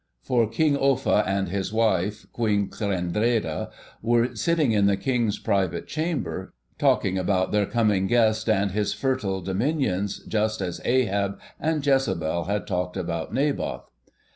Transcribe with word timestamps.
For 0.23 0.47
King 0.49 0.75
Offa 0.75 1.23
and 1.27 1.49
his 1.49 1.71
wife, 1.71 2.25
Queen 2.33 2.69
Quendreda, 2.69 3.69
were 4.01 4.35
sitting 4.35 4.71
in 4.71 4.87
the 4.87 4.97
King's 4.97 5.37
private 5.37 5.85
chamber, 5.85 6.55
talking 6.79 7.19
about 7.19 7.51
their 7.51 7.67
coming 7.67 8.07
guest 8.07 8.49
and 8.49 8.71
his 8.71 8.93
fertile 8.95 9.41
dominions, 9.41 10.17
just 10.25 10.59
as 10.59 10.81
Ahab 10.85 11.37
and 11.59 11.85
Jezebel 11.85 12.45
had 12.45 12.65
talked 12.65 12.97
about 12.97 13.31
Naboth. 13.31 13.91